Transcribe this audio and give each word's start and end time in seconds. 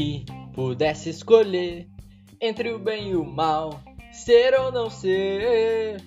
Se 0.00 0.24
pudesse 0.54 1.10
escolher 1.10 1.86
entre 2.40 2.72
o 2.72 2.78
bem 2.78 3.10
e 3.10 3.16
o 3.16 3.22
mal, 3.22 3.82
ser 4.10 4.58
ou 4.58 4.72
não 4.72 4.88
ser. 4.88 6.00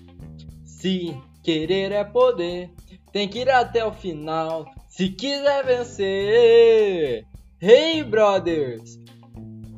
Se 0.66 1.16
querer 1.44 1.92
é 1.92 2.04
poder, 2.04 2.71
tem 3.12 3.28
que 3.28 3.38
ir 3.38 3.50
até 3.52 3.86
o 3.86 3.93
final. 3.93 4.66
Se 4.89 5.10
quiser 5.10 5.64
vencer. 5.64 7.28
Hey, 7.61 8.04
brothers! 8.04 9.00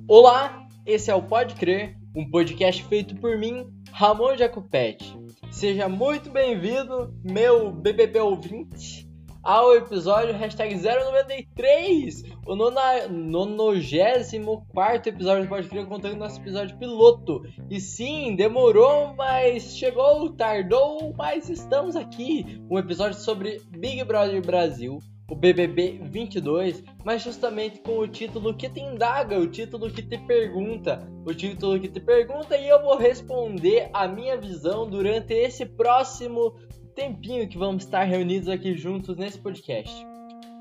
Olá, 0.08 0.66
esse 0.86 1.12
é 1.12 1.14
o 1.14 1.22
Pode 1.22 1.56
Crer, 1.56 1.98
um 2.16 2.30
podcast 2.30 2.82
feito 2.86 3.18
por 3.18 3.38
mim, 3.38 3.68
Ramon 3.92 4.38
Jacopetti. 4.38 5.14
Seja 5.52 5.90
muito 5.90 6.30
bem-vindo, 6.30 7.14
meu 7.22 7.70
BBB 7.70 8.22
ouvinte 8.22 9.05
ao 9.46 9.74
episódio 9.76 10.34
hashtag 10.34 10.76
093, 10.76 12.24
o 12.48 12.56
94 12.56 15.10
episódio 15.10 15.44
do 15.44 15.50
Pode 15.50 15.70
Crer, 15.70 15.86
contando 15.86 16.18
nosso 16.18 16.42
episódio 16.42 16.76
piloto. 16.80 17.44
E 17.70 17.80
sim, 17.80 18.36
demorou, 18.36 19.14
mas 19.14 19.78
chegou, 19.78 20.32
tardou, 20.32 21.14
mas 21.16 21.48
estamos 21.48 21.96
aqui. 21.96 22.60
Um 22.72 22.80
episódio 22.80 23.20
sobre 23.20 23.62
Big 23.70 24.04
Brother 24.04 24.44
Brasil, 24.44 24.98
o 25.30 25.36
BBB 25.36 26.00
22, 26.04 26.84
mas 27.04 27.22
justamente 27.22 27.80
com 27.82 28.00
o 28.00 28.08
título 28.08 28.56
que 28.56 28.68
te 28.68 28.80
indaga, 28.80 29.40
o 29.40 29.48
título 29.48 29.92
que 29.92 30.02
te 30.02 30.18
pergunta, 30.18 31.08
o 31.24 31.34
título 31.34 31.80
que 31.80 31.88
te 31.88 32.00
pergunta 32.00 32.58
e 32.58 32.68
eu 32.68 32.82
vou 32.82 32.98
responder 32.98 33.90
a 33.94 34.08
minha 34.08 34.38
visão 34.38 34.90
durante 34.90 35.34
esse 35.34 35.66
próximo 35.66 36.56
tempinho 36.96 37.48
que 37.48 37.58
vamos 37.58 37.84
estar 37.84 38.06
reunidos 38.06 38.48
aqui 38.48 38.76
juntos 38.76 39.18
nesse 39.18 39.38
podcast. 39.38 39.94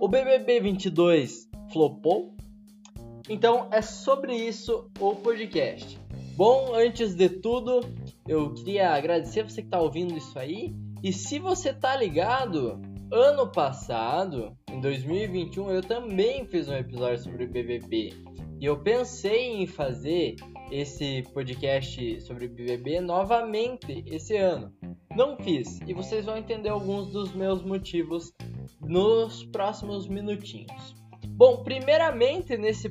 O 0.00 0.08
BBB 0.08 0.60
22 0.60 1.48
flopou? 1.72 2.34
Então 3.28 3.68
é 3.70 3.80
sobre 3.80 4.34
isso 4.34 4.90
o 4.98 5.14
podcast. 5.14 5.98
Bom, 6.36 6.74
antes 6.74 7.14
de 7.14 7.28
tudo, 7.28 7.80
eu 8.26 8.52
queria 8.52 8.90
agradecer 8.90 9.44
você 9.44 9.62
que 9.62 9.68
está 9.68 9.80
ouvindo 9.80 10.16
isso 10.16 10.36
aí. 10.36 10.74
E 11.04 11.12
se 11.12 11.38
você 11.38 11.72
tá 11.72 11.96
ligado, 11.96 12.82
ano 13.12 13.52
passado, 13.52 14.56
em 14.68 14.80
2021, 14.80 15.70
eu 15.70 15.82
também 15.82 16.44
fiz 16.46 16.68
um 16.68 16.74
episódio 16.74 17.22
sobre 17.22 17.44
o 17.44 17.48
BBB. 17.48 18.12
E 18.60 18.64
eu 18.64 18.80
pensei 18.80 19.52
em 19.52 19.66
fazer 19.68 20.34
esse 20.70 21.22
podcast 21.32 22.20
sobre 22.22 22.48
BBB 22.48 23.00
novamente 23.00 24.04
esse 24.06 24.36
ano. 24.36 24.72
Não 25.14 25.36
fiz, 25.36 25.80
e 25.86 25.94
vocês 25.94 26.24
vão 26.24 26.36
entender 26.36 26.68
alguns 26.68 27.10
dos 27.10 27.32
meus 27.32 27.62
motivos 27.62 28.32
nos 28.80 29.44
próximos 29.44 30.08
minutinhos. 30.08 30.94
Bom, 31.28 31.62
primeiramente 31.64 32.56
nesse 32.56 32.88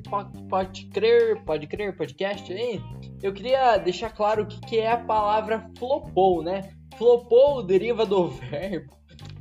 pode, 0.50 0.86
crer, 0.88 1.44
pode 1.44 1.68
crer 1.68 1.96
podcast 1.96 2.52
aí, 2.52 2.82
eu 3.22 3.34
queria 3.34 3.78
deixar 3.78 4.10
claro 4.10 4.44
o 4.44 4.48
que, 4.48 4.60
que 4.62 4.80
é 4.80 4.92
a 4.92 4.98
palavra 4.98 5.70
flopou, 5.78 6.44
né? 6.44 6.74
Flopou 6.98 7.64
deriva 7.64 8.06
do 8.06 8.28
verbo, 8.50 8.94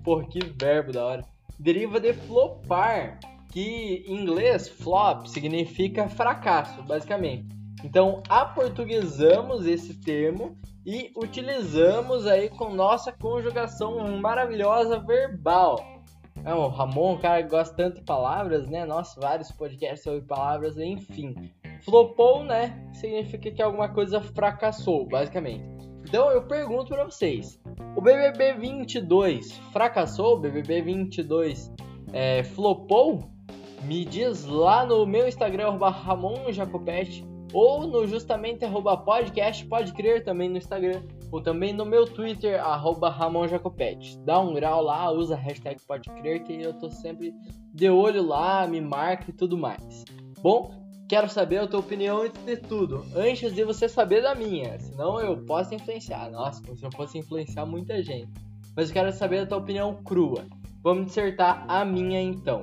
por 0.05 0.29
que 0.29 0.41
verbo 0.41 0.93
da 0.93 1.05
hora, 1.05 1.25
deriva 1.59 1.99
de 1.99 2.13
flopar, 2.13 3.19
que 3.53 4.05
em 4.07 4.21
inglês 4.23 4.69
flop 4.69 5.27
significa 5.27 6.09
fracasso, 6.09 6.83
basicamente. 6.83 7.62
Então, 7.85 8.23
aportuguesamos 8.29 9.67
esse 9.67 9.95
termo 9.95 10.57
e 10.87 11.13
utilizamos 11.17 12.27
aí 12.27 12.49
com 12.49 12.73
nossa 12.73 13.13
conjugação 13.13 14.17
maravilhosa 14.19 14.99
verbal. 14.99 15.79
É, 16.45 16.53
o 16.55 16.69
Ramon, 16.69 17.19
cara, 17.19 17.43
gosta 17.43 17.75
tanto 17.75 17.97
de 17.97 18.03
palavras, 18.03 18.69
né? 18.69 18.85
Nossa, 18.85 19.21
vários 19.21 19.51
podcasts 19.53 20.03
sobre 20.03 20.23
palavras, 20.23 20.77
enfim. 20.77 21.35
Flopou, 21.85 22.43
né? 22.45 22.89
Significa 22.93 23.51
que 23.51 23.63
alguma 23.63 23.89
coisa 23.89 24.21
fracassou, 24.21 25.07
basicamente. 25.07 25.65
Então 26.07 26.31
eu 26.31 26.43
pergunto 26.43 26.89
para 26.95 27.05
vocês: 27.05 27.61
o 27.97 28.01
BBB 28.01 28.55
22 28.55 29.53
fracassou? 29.73 30.35
O 30.35 30.41
BBB 30.41 30.83
22 30.83 31.73
é, 32.13 32.43
flopou? 32.43 33.31
Me 33.85 34.05
diz 34.05 34.45
lá 34.45 34.87
no 34.87 35.05
meu 35.05 35.27
Instagram, 35.27 35.77
Ramon 35.77 36.53
Jacopete 36.53 37.25
ou 37.53 37.87
no 37.87 38.07
justamente 38.07 38.65
arroba 38.65 38.97
podcast, 38.97 39.65
pode 39.67 39.93
crer 39.93 40.25
também 40.25 40.49
no 40.49 40.57
Instagram, 40.57 41.03
ou 41.31 41.41
também 41.41 41.73
no 41.73 41.85
meu 41.85 42.05
Twitter, 42.05 42.61
arroba 42.63 43.11
Ramon 43.11 43.47
Jacopete. 43.47 44.19
Dá 44.21 44.41
um 44.41 44.55
grau 44.55 44.83
lá, 44.83 45.11
usa 45.11 45.35
a 45.35 45.39
hashtag 45.39 45.81
pode 45.87 46.09
crer, 46.11 46.43
que 46.43 46.55
eu 46.55 46.73
tô 46.75 46.91
sempre 46.91 47.35
de 47.75 47.89
olho 47.89 48.23
lá, 48.23 48.67
me 48.67 48.81
marca 48.81 49.31
e 49.31 49.33
tudo 49.33 49.57
mais. 49.57 50.05
Bom, 50.43 50.71
quero 51.09 51.29
saber 51.29 51.59
a 51.59 51.67
tua 51.67 51.81
opinião 51.81 52.23
antes 52.23 52.43
de 52.45 52.57
tudo, 52.57 53.05
antes 53.15 53.55
de 53.55 53.65
você 53.65 53.89
saber 53.89 54.23
da 54.23 54.35
minha, 54.35 54.79
senão 54.79 55.21
eu 55.21 55.37
posso 55.45 55.75
influenciar. 55.75 56.31
Nossa, 56.31 56.63
como 56.63 56.77
se 56.77 56.85
eu 56.85 56.93
fosse 56.93 57.19
influenciar 57.19 57.67
muita 57.67 58.03
gente. 58.03 58.31
Mas 58.75 58.89
eu 58.89 58.95
quero 58.95 59.13
saber 59.13 59.41
a 59.41 59.47
tua 59.47 59.59
opinião 59.59 60.03
crua. 60.03 60.47
Vamos 60.83 61.07
dissertar 61.07 61.65
a 61.69 61.85
minha 61.85 62.21
então. 62.21 62.63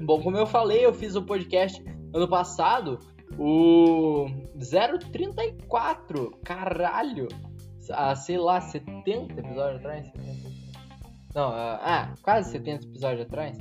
Bom, 0.00 0.20
como 0.20 0.36
eu 0.36 0.46
falei, 0.46 0.84
eu 0.84 0.92
fiz 0.92 1.16
o 1.16 1.22
podcast 1.22 1.82
ano 2.12 2.28
passado 2.28 2.98
o 3.36 4.26
034, 4.58 6.38
caralho! 6.44 7.28
Ah, 7.90 8.14
sei 8.14 8.38
lá, 8.38 8.60
70 8.60 9.40
episódios 9.40 9.80
atrás? 9.80 10.06
70. 10.06 10.48
Não, 11.34 11.48
ah, 11.48 11.80
ah, 11.82 12.14
quase 12.22 12.50
70 12.52 12.86
episódios 12.86 13.22
atrás? 13.22 13.58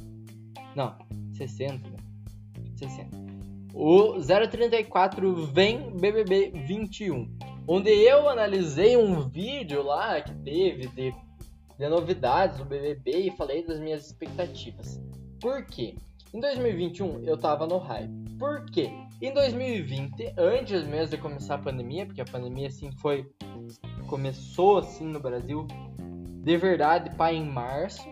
Não, 0.76 0.96
60, 1.34 1.90
60. 2.76 3.18
Né? 3.18 3.28
O 3.74 4.20
034 4.20 5.46
vem 5.48 5.92
BBB 5.92 6.52
21, 6.66 7.30
onde 7.68 7.92
eu 7.92 8.28
analisei 8.28 8.98
um 8.98 9.30
vídeo 9.30 9.84
lá 9.84 10.20
que 10.20 10.34
teve 10.40 10.88
de, 10.88 11.14
de 11.78 11.90
novidades 11.90 12.58
do 12.58 12.66
BBB 12.66 13.28
e 13.28 13.32
falei 13.38 13.66
das 13.66 13.80
minhas 13.80 14.08
expectativas. 14.08 15.00
Por 15.40 15.66
quê? 15.66 15.96
Em 16.34 16.40
2021 16.40 17.24
eu 17.24 17.38
tava 17.38 17.68
no 17.68 17.78
hype. 17.78 18.12
Por 18.40 18.66
quê? 18.66 18.90
Em 19.20 19.34
2020, 19.34 20.36
antes 20.38 20.86
mesmo 20.86 21.16
de 21.16 21.18
começar 21.18 21.56
a 21.56 21.58
pandemia, 21.58 22.06
porque 22.06 22.22
a 22.22 22.26
pandemia 22.26 22.68
assim 22.68 22.92
foi 22.92 23.28
começou 24.08 24.78
assim 24.78 25.08
no 25.08 25.20
Brasil 25.20 25.66
de 26.44 26.56
verdade 26.56 27.10
para 27.16 27.34
em 27.34 27.44
março. 27.44 28.08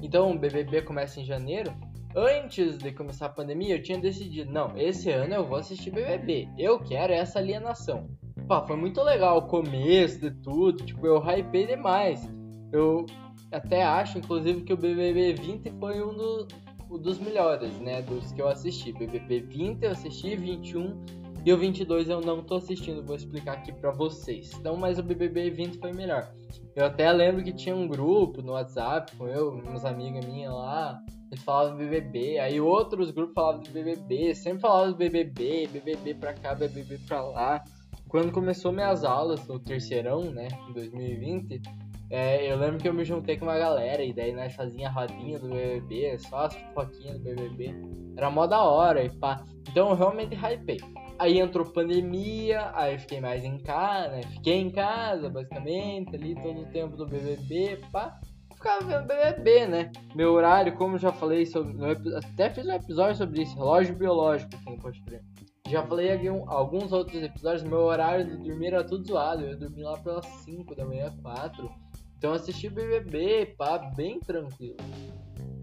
Então 0.00 0.30
o 0.30 0.38
BBB 0.38 0.80
começa 0.80 1.20
em 1.20 1.26
janeiro. 1.26 1.74
Antes 2.16 2.78
de 2.78 2.90
começar 2.90 3.26
a 3.26 3.28
pandemia, 3.28 3.74
eu 3.76 3.82
tinha 3.82 3.98
decidido, 3.98 4.50
não, 4.50 4.74
esse 4.78 5.10
ano 5.10 5.34
eu 5.34 5.46
vou 5.46 5.58
assistir 5.58 5.90
BBB. 5.90 6.48
Eu 6.56 6.78
quero 6.78 7.12
essa 7.12 7.38
alienação. 7.38 8.08
Pá, 8.48 8.66
foi 8.66 8.76
muito 8.76 9.02
legal 9.02 9.36
o 9.36 9.46
começo 9.46 10.20
de 10.20 10.30
tudo, 10.40 10.82
tipo, 10.86 11.06
eu 11.06 11.18
hypei 11.18 11.66
demais. 11.66 12.26
Eu 12.72 13.04
até 13.52 13.84
acho, 13.84 14.16
inclusive, 14.16 14.62
que 14.62 14.72
o 14.72 14.76
BBB 14.76 15.34
20 15.34 15.70
foi 15.78 16.02
um 16.02 16.14
do, 16.14 16.48
dos 16.88 17.18
melhores, 17.18 17.78
né? 17.80 18.02
Dos 18.02 18.32
que 18.32 18.40
eu 18.40 18.48
assisti. 18.48 18.92
BBB 18.92 19.40
20 19.40 19.82
eu 19.82 19.90
assisti, 19.90 20.36
21 20.36 21.04
e 21.46 21.52
o 21.52 21.56
22 21.56 22.08
eu 22.08 22.20
não 22.20 22.42
tô 22.42 22.56
assistindo, 22.56 23.04
vou 23.04 23.14
explicar 23.14 23.52
aqui 23.52 23.72
pra 23.72 23.92
vocês. 23.92 24.52
Então, 24.58 24.76
mas 24.76 24.98
o 24.98 25.02
BBB 25.02 25.50
20 25.50 25.78
foi 25.78 25.92
melhor. 25.92 26.28
Eu 26.74 26.86
até 26.86 27.10
lembro 27.12 27.44
que 27.44 27.52
tinha 27.52 27.74
um 27.74 27.86
grupo 27.86 28.42
no 28.42 28.52
WhatsApp 28.52 29.14
com 29.16 29.28
eu, 29.28 29.50
umas 29.50 29.84
amigas 29.84 30.26
minhas 30.26 30.52
lá, 30.52 31.00
eles 31.30 31.44
falavam 31.44 31.76
do 31.76 31.78
BBB, 31.78 32.40
aí 32.40 32.60
outros 32.60 33.12
grupos 33.12 33.34
falavam 33.34 33.60
do 33.60 33.70
BBB, 33.70 34.34
sempre 34.34 34.60
falavam 34.60 34.90
do 34.90 34.96
BBB, 34.96 35.68
BBB 35.68 36.14
pra 36.14 36.34
cá, 36.34 36.52
BBB 36.52 36.98
pra 37.06 37.22
lá. 37.22 37.62
Quando 38.08 38.32
começou 38.32 38.72
minhas 38.72 39.04
aulas 39.04 39.46
no 39.46 39.60
terceirão, 39.60 40.22
né, 40.32 40.48
em 40.68 40.72
2020, 40.72 41.62
é, 42.08 42.50
eu 42.50 42.56
lembro 42.56 42.78
que 42.78 42.88
eu 42.88 42.94
me 42.94 43.04
juntei 43.04 43.36
com 43.36 43.46
uma 43.46 43.58
galera 43.58 44.02
e 44.02 44.12
daí 44.12 44.32
nós 44.32 44.54
fazia 44.54 44.88
a 44.88 44.90
rodinha 44.90 45.38
do 45.38 45.48
BBB, 45.48 46.18
só 46.18 46.46
as 46.46 46.54
foquinhas 46.72 47.18
do 47.18 47.24
BBB. 47.24 47.74
Era 48.16 48.30
mó 48.30 48.46
da 48.46 48.62
hora 48.62 49.02
e 49.02 49.10
pá. 49.10 49.42
Então 49.68 49.90
eu 49.90 49.96
realmente 49.96 50.36
hypei. 50.36 50.78
Aí 51.18 51.38
entrou 51.38 51.66
pandemia, 51.66 52.70
aí 52.74 52.94
eu 52.94 53.00
fiquei 53.00 53.20
mais 53.20 53.44
em 53.44 53.58
casa, 53.58 54.16
né? 54.16 54.22
Fiquei 54.22 54.54
em 54.54 54.70
casa, 54.70 55.28
basicamente, 55.28 56.14
ali 56.14 56.34
todo 56.34 56.60
o 56.60 56.66
tempo 56.66 56.96
do 56.96 57.06
BBB, 57.06 57.80
pá. 57.90 58.20
Ficava 58.54 58.84
vendo 58.84 59.06
BBB, 59.06 59.66
né? 59.66 59.92
Meu 60.14 60.32
horário, 60.32 60.76
como 60.76 60.94
eu 60.94 60.98
já 60.98 61.12
falei, 61.12 61.44
sobre, 61.44 61.76
até 62.16 62.50
fiz 62.50 62.66
um 62.66 62.72
episódio 62.72 63.16
sobre 63.16 63.42
isso, 63.42 63.56
relógio 63.56 63.94
biológico 63.94 64.54
aqui 64.54 64.70
no 64.70 64.78
Pode 64.78 65.02
Crer. 65.02 65.22
Já 65.68 65.82
falei 65.82 66.10
alguns 66.46 66.92
outros 66.92 67.20
episódios, 67.20 67.64
meu 67.64 67.80
horário 67.80 68.24
de 68.24 68.36
dormir 68.36 68.68
era 68.68 68.84
tudo 68.84 69.04
zoado. 69.04 69.44
Eu 69.44 69.58
dormi 69.58 69.82
lá 69.82 69.98
pelas 69.98 70.24
5 70.44 70.76
da 70.76 70.84
manhã, 70.84 71.12
4. 71.20 71.68
Então 72.18 72.32
assisti 72.32 72.68
BBB, 72.68 73.54
pá, 73.58 73.78
bem 73.78 74.20
tranquilo. 74.20 74.76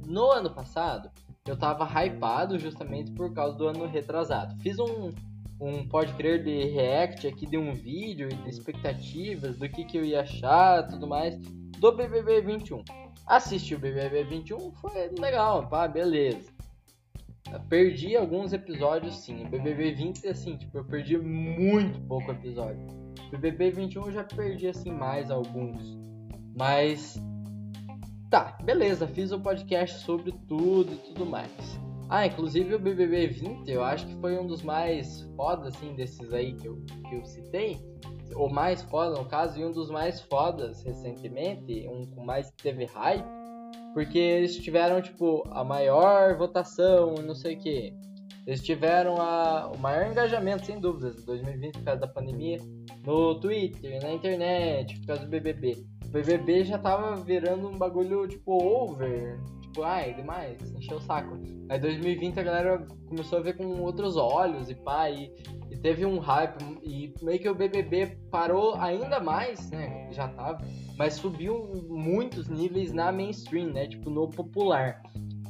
No 0.05 0.31
ano 0.31 0.53
passado, 0.53 1.09
eu 1.47 1.57
tava 1.57 1.85
hypado 1.85 2.57
justamente 2.59 3.11
por 3.11 3.33
causa 3.33 3.57
do 3.57 3.67
ano 3.67 3.85
retrasado. 3.85 4.55
Fiz 4.61 4.77
um, 4.79 5.11
um 5.59 5.87
pode 5.87 6.13
crer 6.13 6.43
de 6.43 6.65
react 6.65 7.27
aqui 7.27 7.45
de 7.45 7.57
um 7.57 7.73
vídeo 7.73 8.29
e 8.31 8.35
de 8.35 8.49
expectativas 8.49 9.57
do 9.57 9.67
que, 9.67 9.83
que 9.83 9.97
eu 9.97 10.05
ia 10.05 10.21
achar 10.21 10.87
tudo 10.87 11.07
mais 11.07 11.37
do 11.37 11.91
BBB 11.91 12.41
21. 12.41 12.83
Assisti 13.25 13.75
o 13.75 13.79
BBB 13.79 14.23
21, 14.25 14.71
foi 14.73 15.09
legal, 15.19 15.67
pá, 15.67 15.87
beleza. 15.87 16.51
perdi 17.69 18.15
alguns 18.15 18.53
episódios 18.53 19.17
sim. 19.17 19.45
BBB 19.45 19.93
20, 19.93 20.27
assim, 20.27 20.57
tipo, 20.57 20.77
eu 20.77 20.85
perdi 20.85 21.17
muito 21.17 21.99
pouco 22.01 22.31
episódio. 22.31 22.85
BBB 23.31 23.71
21 23.71 24.05
eu 24.05 24.11
já 24.11 24.23
perdi, 24.23 24.67
assim, 24.67 24.91
mais 24.91 25.31
alguns. 25.31 25.97
Mas. 26.55 27.21
Tá, 28.29 28.57
beleza, 28.63 29.07
fiz 29.07 29.31
o 29.31 29.37
um 29.37 29.41
podcast 29.41 29.99
sobre 30.03 30.31
tudo 30.47 30.93
e 30.93 30.97
tudo 30.97 31.25
mais. 31.25 31.51
Ah, 32.09 32.25
inclusive 32.25 32.75
o 32.75 32.79
BBB 32.79 33.27
20, 33.27 33.69
eu 33.69 33.83
acho 33.83 34.07
que 34.07 34.15
foi 34.15 34.37
um 34.37 34.45
dos 34.45 34.61
mais 34.61 35.21
foda, 35.35 35.69
assim, 35.69 35.93
desses 35.95 36.33
aí 36.33 36.53
que 36.53 36.67
eu, 36.67 36.83
que 37.07 37.15
eu 37.15 37.25
citei. 37.25 37.79
O 38.35 38.49
mais 38.49 38.81
foda, 38.81 39.19
no 39.19 39.25
caso, 39.25 39.59
e 39.59 39.65
um 39.65 39.71
dos 39.71 39.89
mais 39.91 40.19
fodas 40.21 40.83
recentemente, 40.83 41.87
um 41.87 42.05
com 42.07 42.25
mais 42.25 42.51
teve 42.51 42.85
hype 42.85 43.43
porque 43.93 44.17
eles 44.17 44.57
tiveram, 44.57 45.01
tipo, 45.01 45.43
a 45.51 45.63
maior 45.63 46.35
votação, 46.35 47.13
não 47.15 47.35
sei 47.35 47.55
o 47.55 47.59
quê. 47.59 47.93
Eles 48.45 48.61
tiveram 48.61 49.21
a, 49.21 49.71
o 49.73 49.77
maior 49.77 50.09
engajamento, 50.11 50.65
sem 50.65 50.79
dúvidas, 50.79 51.21
em 51.21 51.25
2020 51.25 51.73
por 51.75 51.83
causa 51.83 52.01
da 52.01 52.07
pandemia, 52.07 52.57
no 53.05 53.39
Twitter, 53.39 54.01
na 54.01 54.11
internet, 54.11 54.99
por 54.99 55.07
causa 55.07 55.23
do 55.23 55.29
BBB. 55.29 55.85
BBB 56.13 56.63
já 56.63 56.77
tava 56.77 57.15
virando 57.15 57.67
um 57.67 57.77
bagulho, 57.77 58.27
tipo, 58.27 58.63
over. 58.63 59.39
Tipo, 59.63 59.81
ai, 59.81 60.13
demais, 60.13 60.71
encheu 60.71 60.97
o 60.97 61.01
saco. 61.01 61.35
Aí 61.67 61.79
2020 61.79 62.39
a 62.39 62.43
galera 62.43 62.87
começou 63.09 63.39
a 63.39 63.41
ver 63.41 63.57
com 63.57 63.81
outros 63.81 64.15
olhos 64.15 64.69
e 64.69 64.75
pá, 64.75 65.09
e 65.09 65.33
teve 65.81 66.05
um 66.05 66.19
hype 66.19 66.79
e 66.83 67.11
meio 67.23 67.39
que 67.39 67.49
o 67.49 67.55
BBB 67.55 68.15
parou 68.29 68.75
ainda 68.75 69.19
mais, 69.19 69.71
né? 69.71 70.07
Já 70.11 70.27
tava, 70.27 70.63
mas 70.97 71.15
subiu 71.15 71.83
muitos 71.89 72.47
níveis 72.47 72.93
na 72.93 73.11
mainstream, 73.11 73.73
né? 73.73 73.87
Tipo 73.87 74.11
no 74.11 74.29
popular. 74.29 75.01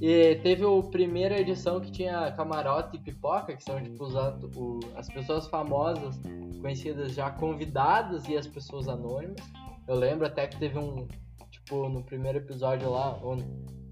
E 0.01 0.35
teve 0.37 0.63
a 0.65 0.83
primeira 0.89 1.39
edição 1.39 1.81
que 1.81 1.91
tinha 1.91 2.31
camarote 2.31 2.95
e 2.95 2.99
pipoca, 2.99 3.53
que 3.55 3.63
são 3.63 3.83
tipo 3.83 4.05
os, 4.05 4.15
o, 4.55 4.79
as 4.95 5.07
pessoas 5.09 5.47
famosas, 5.47 6.19
conhecidas 6.61 7.13
já 7.13 7.29
convidadas 7.29 8.27
e 8.29 8.37
as 8.37 8.47
pessoas 8.47 8.87
anônimas. 8.87 9.43
Eu 9.87 9.95
lembro 9.95 10.25
até 10.25 10.47
que 10.47 10.57
teve 10.57 10.77
um, 10.77 11.07
tipo, 11.51 11.89
no 11.89 12.03
primeiro 12.03 12.39
episódio 12.39 12.89
lá, 12.89 13.19
ou, 13.21 13.37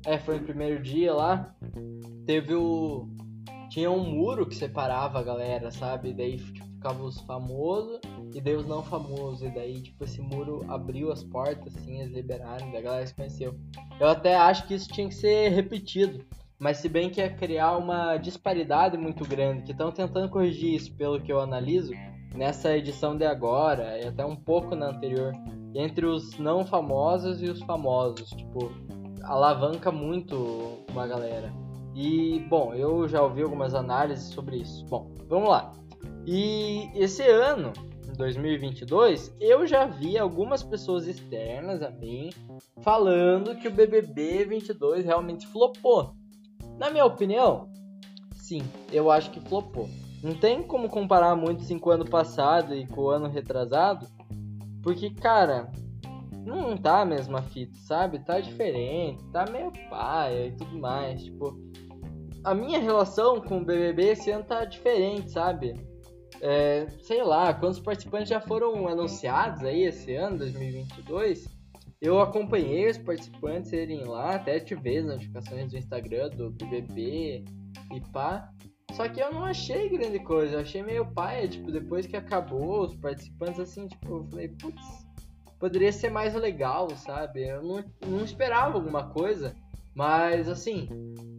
é, 0.06 0.18
foi 0.18 0.40
no 0.40 0.46
primeiro 0.46 0.82
dia 0.82 1.14
lá, 1.14 1.56
teve 2.26 2.54
o 2.56 3.08
tinha 3.72 3.90
um 3.90 4.04
muro 4.04 4.46
que 4.46 4.54
separava 4.54 5.20
a 5.20 5.24
galera, 5.24 5.72
sabe? 5.72 6.10
E 6.10 6.14
daí 6.14 6.38
tipo, 6.38 6.66
ficava 6.66 7.02
os 7.04 7.22
famosos 7.22 8.02
e 8.34 8.42
daí 8.42 8.56
os 8.56 8.68
não 8.68 8.84
famosos. 8.84 9.44
E 9.44 9.50
daí, 9.50 9.82
tipo, 9.82 10.04
esse 10.04 10.20
muro 10.22 10.66
abriu 10.68 11.10
as 11.10 11.24
portas, 11.24 11.74
assim, 11.78 12.02
eles 12.02 12.14
liberaram, 12.14 12.70
daí 12.70 12.82
a 12.82 12.82
galera 12.82 13.08
se 13.08 13.16
conheceu. 13.16 13.58
Eu 13.98 14.10
até 14.10 14.36
acho 14.36 14.68
que 14.68 14.74
isso 14.74 14.90
tinha 14.90 15.08
que 15.08 15.16
ser 15.16 15.50
repetido. 15.50 16.26
Mas 16.60 16.78
se 16.78 16.90
bem 16.90 17.10
que 17.10 17.22
ia 17.22 17.30
criar 17.30 17.78
uma 17.78 18.18
disparidade 18.18 18.98
muito 18.98 19.26
grande, 19.26 19.64
que 19.64 19.72
estão 19.72 19.90
tentando 19.90 20.30
corrigir 20.30 20.76
isso 20.76 20.94
pelo 20.94 21.20
que 21.22 21.32
eu 21.32 21.40
analiso, 21.40 21.94
nessa 22.36 22.78
edição 22.78 23.18
de 23.18 23.26
agora, 23.26 23.98
e 24.00 24.06
até 24.06 24.26
um 24.26 24.36
pouco 24.36 24.76
na 24.76 24.90
anterior, 24.90 25.34
entre 25.74 26.06
os 26.06 26.38
não 26.38 26.66
famosos 26.66 27.42
e 27.42 27.46
os 27.46 27.62
famosos. 27.62 28.30
Tipo, 28.30 28.72
alavanca 29.24 29.92
muito 29.92 30.80
uma 30.90 31.08
galera. 31.08 31.54
E, 31.94 32.40
bom, 32.50 32.74
eu 32.74 33.08
já 33.08 33.22
ouvi 33.22 33.42
algumas 33.42 33.74
análises 33.74 34.34
sobre 34.34 34.58
isso. 34.58 34.86
Bom, 34.86 35.12
vamos 35.28 35.50
lá. 35.50 35.74
E 36.26 36.90
esse 36.96 37.28
ano, 37.28 37.74
em 38.08 38.14
2022, 38.14 39.36
eu 39.40 39.66
já 39.66 39.86
vi 39.86 40.18
algumas 40.18 40.64
pessoas 40.64 41.08
externas 41.08 41.82
a 41.82 41.90
mim 41.90 42.30
falando 42.82 43.56
que 43.56 43.68
o 43.68 43.72
BBB 43.72 44.46
22 44.46 45.06
realmente 45.06 45.48
flopou. 45.48 46.14
Na 46.78 46.90
minha 46.90 47.06
opinião, 47.06 47.70
sim, 48.36 48.62
eu 48.92 49.12
acho 49.12 49.32
que 49.32 49.40
flopou. 49.40 49.90
Não 50.24 50.36
tem 50.36 50.62
como 50.62 50.88
comparar 50.88 51.36
muito 51.36 51.62
assim, 51.62 51.80
com 51.80 51.90
o 51.90 51.94
ano 51.94 52.06
passado 52.06 52.76
e 52.76 52.86
com 52.86 53.02
o 53.02 53.10
ano 53.10 53.28
retrasado, 53.28 54.08
porque, 54.82 55.12
cara, 55.12 55.72
não 56.46 56.76
tá 56.76 57.02
a 57.02 57.06
mesma 57.06 57.42
fita, 57.42 57.76
sabe? 57.78 58.20
Tá 58.20 58.40
diferente, 58.40 59.24
tá 59.32 59.46
meio 59.50 59.72
paia 59.90 60.48
e 60.48 60.52
tudo 60.54 60.80
mais. 60.80 61.24
Tipo, 61.24 61.58
a 62.44 62.54
minha 62.54 62.80
relação 62.80 63.40
com 63.42 63.60
o 63.60 63.66
BBB 63.66 64.10
esse 64.12 64.32
ano 64.32 64.44
tá 64.44 64.66
diferente, 64.66 65.32
sabe? 65.32 65.74
É, 66.42 66.88
sei 67.02 67.24
lá, 67.24 67.54
quantos 67.54 67.80
participantes 67.80 68.30
já 68.30 68.42
foram 68.42 68.88
anunciados 68.88 69.64
aí 69.64 69.84
esse 69.84 70.16
ano, 70.16 70.40
2022? 70.40 71.48
Eu 72.02 72.20
acompanhei 72.20 72.90
os 72.90 72.98
participantes 72.98 73.72
irem 73.72 74.04
lá, 74.06 74.36
até 74.36 74.60
tive 74.60 74.98
as 74.98 75.06
notificações 75.06 75.70
do 75.70 75.78
Instagram 75.78 76.30
do 76.30 76.50
BBB 76.50 77.46
e 77.94 78.02
pá. 78.12 78.50
Só 78.94 79.08
que 79.08 79.22
eu 79.22 79.32
não 79.32 79.46
achei 79.46 79.90
grande 79.90 80.20
coisa, 80.20 80.56
eu 80.56 80.60
achei 80.60 80.84
meio 80.84 81.06
paia, 81.06 81.48
tipo, 81.48 81.72
depois 81.72 82.06
que 82.06 82.18
acabou 82.18 82.82
os 82.82 82.96
participantes, 82.96 83.60
assim, 83.60 83.88
tipo, 83.88 84.18
eu 84.18 84.24
falei, 84.26 84.50
putz, 84.50 85.08
poderia 85.60 85.92
ser 85.92 86.10
mais 86.10 86.34
legal, 86.34 86.90
sabe? 86.92 87.48
Eu 87.48 87.62
não, 87.62 87.84
não 88.06 88.24
esperava 88.24 88.76
alguma 88.76 89.10
coisa, 89.10 89.56
mas 89.96 90.50
assim, 90.50 90.90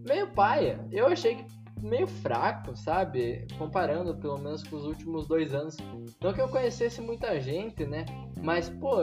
meio 0.06 0.28
paia. 0.28 0.86
Eu 0.90 1.06
achei 1.08 1.44
meio 1.82 2.06
fraco, 2.06 2.76
sabe? 2.76 3.46
Comparando 3.58 4.16
pelo 4.16 4.38
menos 4.38 4.62
com 4.62 4.76
os 4.76 4.84
últimos 4.84 5.26
dois 5.26 5.52
anos. 5.52 5.76
Não 6.22 6.32
que 6.32 6.40
eu 6.40 6.48
conhecesse 6.48 7.00
muita 7.00 7.40
gente, 7.40 7.84
né? 7.84 8.06
Mas, 8.40 8.68
pô, 8.68 9.02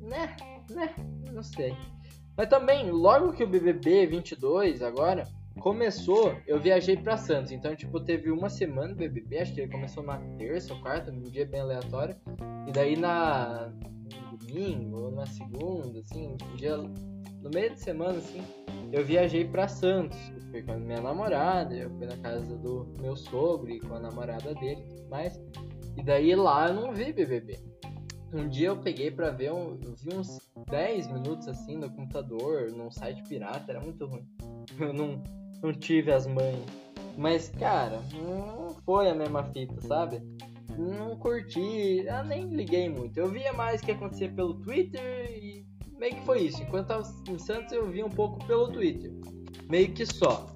né? 0.00 0.36
Né? 0.70 0.94
Não 1.32 1.42
sei. 1.42 1.76
Mas 2.36 2.48
também, 2.48 2.90
logo 2.90 3.32
que 3.32 3.44
o 3.44 3.48
BBB 3.48 4.06
22 4.06 4.82
agora 4.82 5.24
começou, 5.60 6.36
eu 6.46 6.60
viajei 6.60 6.96
para 6.96 7.16
Santos. 7.16 7.52
Então, 7.52 7.74
tipo, 7.74 8.00
teve 8.00 8.30
uma 8.30 8.48
semana 8.48 8.88
do 8.88 8.96
BBB, 8.96 9.38
acho 9.38 9.54
que 9.54 9.60
ele 9.62 9.72
começou 9.72 10.02
na 10.02 10.18
terça 10.38 10.74
ou 10.74 10.80
quarta, 10.80 11.10
um 11.10 11.22
dia 11.22 11.46
bem 11.46 11.60
aleatório. 11.60 12.16
E 12.66 12.72
daí 12.72 12.96
na 12.96 13.72
no 14.30 14.38
domingo 14.38 14.96
ou 14.98 15.10
na 15.10 15.26
segunda, 15.26 16.00
assim, 16.00 16.36
um 16.52 16.56
dia 16.56 16.76
no 16.76 17.50
meio 17.52 17.70
de 17.72 17.80
semana, 17.80 18.18
assim, 18.18 18.42
eu 18.92 19.04
viajei 19.04 19.44
para 19.44 19.68
Santos. 19.68 20.18
Fui 20.50 20.62
com 20.62 20.72
a 20.72 20.76
minha 20.76 21.00
namorada, 21.00 21.74
eu 21.74 21.90
fui 21.90 22.06
na 22.06 22.16
casa 22.18 22.56
do 22.56 22.92
meu 23.00 23.16
sogro 23.16 23.70
e 23.70 23.80
com 23.80 23.94
a 23.94 24.00
namorada 24.00 24.54
dele 24.54 24.96
mas 25.10 25.40
E 25.96 26.02
daí 26.02 26.34
lá 26.34 26.68
eu 26.68 26.74
não 26.74 26.92
vi 26.92 27.12
BBB. 27.12 27.58
Um 28.36 28.50
dia 28.50 28.68
eu 28.68 28.76
peguei 28.76 29.10
pra 29.10 29.30
ver, 29.30 29.50
um, 29.50 29.78
eu 29.82 29.94
vi 29.94 30.14
uns 30.14 30.38
10 30.68 31.06
minutos 31.10 31.48
assim 31.48 31.74
no 31.74 31.88
computador, 31.88 32.70
num 32.70 32.90
site 32.90 33.22
pirata, 33.22 33.72
era 33.72 33.80
muito 33.80 34.04
ruim. 34.04 34.26
Eu 34.78 34.92
não, 34.92 35.24
não 35.62 35.72
tive 35.72 36.12
as 36.12 36.26
manhas. 36.26 36.66
Mas, 37.16 37.48
cara, 37.48 38.02
não 38.12 38.74
foi 38.84 39.08
a 39.08 39.14
mesma 39.14 39.42
fita, 39.44 39.80
sabe? 39.80 40.20
Não 40.76 41.16
curti, 41.16 42.04
eu 42.06 42.24
nem 42.24 42.50
liguei 42.50 42.90
muito. 42.90 43.16
Eu 43.16 43.30
via 43.30 43.54
mais 43.54 43.80
o 43.80 43.84
que 43.86 43.92
acontecia 43.92 44.30
pelo 44.30 44.60
Twitter 44.60 45.30
e 45.30 45.64
meio 45.98 46.16
que 46.16 46.26
foi 46.26 46.42
isso. 46.42 46.62
Enquanto 46.62 46.90
eu 46.90 47.02
tava 47.02 47.14
em 47.30 47.38
Santos, 47.38 47.72
eu 47.72 47.86
vi 47.90 48.04
um 48.04 48.10
pouco 48.10 48.44
pelo 48.46 48.70
Twitter. 48.70 49.10
Meio 49.70 49.90
que 49.92 50.04
só. 50.04 50.54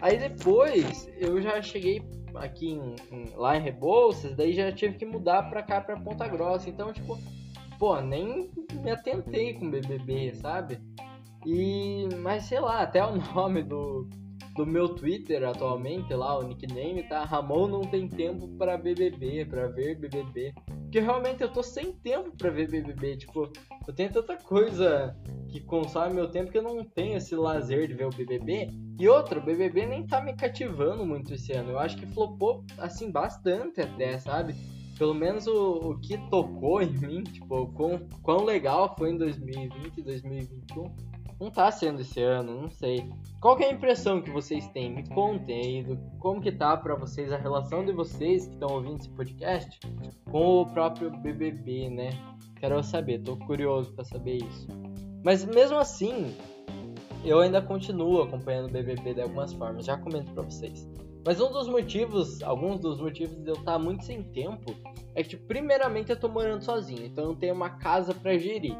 Aí 0.00 0.18
depois, 0.18 1.08
eu 1.16 1.40
já 1.40 1.62
cheguei 1.62 2.02
aqui 2.36 2.70
em, 2.70 2.96
em, 3.10 3.34
lá 3.36 3.56
em 3.56 3.60
Rebouças, 3.60 4.36
daí 4.36 4.52
já 4.52 4.70
tive 4.72 4.94
que 4.94 5.04
mudar 5.04 5.44
pra 5.50 5.62
cá, 5.62 5.80
pra 5.80 5.98
Ponta 5.98 6.26
Grossa. 6.28 6.68
Então, 6.68 6.92
tipo, 6.92 7.18
pô, 7.78 8.00
nem 8.00 8.50
me 8.82 8.90
atentei 8.90 9.54
com 9.54 9.70
BBB, 9.70 10.34
sabe? 10.34 10.78
E, 11.44 12.08
mas 12.18 12.44
sei 12.44 12.60
lá, 12.60 12.82
até 12.82 13.04
o 13.04 13.16
nome 13.34 13.62
do, 13.62 14.08
do 14.56 14.66
meu 14.66 14.88
Twitter 14.90 15.42
atualmente, 15.44 16.12
lá, 16.14 16.38
o 16.38 16.42
nickname, 16.42 17.02
tá? 17.04 17.24
Ramon 17.24 17.66
não 17.68 17.82
tem 17.82 18.08
tempo 18.08 18.48
para 18.56 18.76
BBB, 18.76 19.46
para 19.46 19.68
ver 19.68 19.98
BBB. 19.98 20.54
Porque 20.82 21.00
realmente 21.00 21.42
eu 21.42 21.50
tô 21.50 21.62
sem 21.62 21.92
tempo 21.92 22.30
para 22.36 22.50
ver 22.50 22.68
BBB. 22.68 23.16
Tipo, 23.16 23.50
eu 23.88 23.94
tenho 23.94 24.12
tanta 24.12 24.36
coisa 24.36 25.16
que 25.52 25.60
consome 25.60 26.14
meu 26.14 26.30
tempo 26.30 26.50
que 26.50 26.58
eu 26.58 26.62
não 26.62 26.82
tenho 26.82 27.16
esse 27.16 27.36
lazer 27.36 27.86
de 27.86 27.94
ver 27.94 28.06
o 28.06 28.10
BBB. 28.10 28.70
E 28.98 29.08
outra, 29.08 29.38
o 29.38 29.42
BBB 29.42 29.86
nem 29.86 30.06
tá 30.06 30.20
me 30.20 30.34
cativando 30.34 31.04
muito 31.04 31.34
esse 31.34 31.52
ano. 31.52 31.72
Eu 31.72 31.78
acho 31.78 31.96
que 31.96 32.06
flopou, 32.06 32.64
assim, 32.78 33.10
bastante 33.10 33.80
até, 33.80 34.18
sabe? 34.18 34.54
Pelo 34.98 35.14
menos 35.14 35.46
o, 35.46 35.90
o 35.90 36.00
que 36.00 36.16
tocou 36.30 36.80
em 36.80 36.90
mim, 36.90 37.22
tipo, 37.22 37.66
quão, 37.74 38.00
quão 38.22 38.44
legal 38.44 38.94
foi 38.96 39.10
em 39.10 39.18
2020 39.18 39.98
e 39.98 40.02
2021 40.02 41.12
não 41.42 41.50
tá 41.50 41.72
sendo 41.72 42.00
esse 42.00 42.22
ano, 42.22 42.62
não 42.62 42.70
sei. 42.70 43.10
Qual 43.40 43.58
é 43.58 43.64
a 43.64 43.72
impressão 43.72 44.22
que 44.22 44.30
vocês 44.30 44.68
têm? 44.68 44.94
Me 44.94 45.08
contem 45.08 45.60
aí 45.60 45.82
do, 45.82 45.96
como 46.20 46.40
que 46.40 46.52
tá 46.52 46.76
para 46.76 46.94
vocês 46.94 47.32
a 47.32 47.36
relação 47.36 47.84
de 47.84 47.90
vocês 47.90 48.46
que 48.46 48.54
estão 48.54 48.76
ouvindo 48.76 49.00
esse 49.00 49.10
podcast 49.10 49.80
com 50.30 50.60
o 50.60 50.66
próprio 50.66 51.10
BBB, 51.10 51.90
né? 51.90 52.10
Quero 52.60 52.80
saber, 52.84 53.22
tô 53.22 53.36
curioso 53.38 53.92
para 53.92 54.04
saber 54.04 54.36
isso. 54.36 54.91
Mas 55.24 55.44
mesmo 55.44 55.78
assim, 55.78 56.34
eu 57.24 57.40
ainda 57.40 57.62
continuo 57.62 58.22
acompanhando 58.22 58.66
o 58.66 58.72
BBB 58.72 59.14
de 59.14 59.22
algumas 59.22 59.52
formas, 59.52 59.84
já 59.84 59.96
comento 59.96 60.32
para 60.32 60.42
vocês. 60.42 60.88
Mas 61.24 61.40
um 61.40 61.52
dos 61.52 61.68
motivos, 61.68 62.42
alguns 62.42 62.80
dos 62.80 63.00
motivos 63.00 63.36
de 63.36 63.48
eu 63.48 63.54
estar 63.54 63.78
muito 63.78 64.04
sem 64.04 64.24
tempo, 64.24 64.74
é 65.14 65.22
que, 65.22 65.36
primeiramente, 65.36 66.10
eu 66.10 66.18
tô 66.18 66.28
morando 66.28 66.64
sozinho, 66.64 67.06
então 67.06 67.30
eu 67.30 67.36
tenho 67.36 67.54
uma 67.54 67.70
casa 67.70 68.12
para 68.12 68.36
gerir. 68.36 68.76